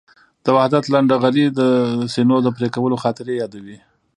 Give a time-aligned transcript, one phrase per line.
[0.43, 1.61] د وحدت لنډهغري د
[2.13, 3.77] سینو د پرېکولو خاطرې یادوي.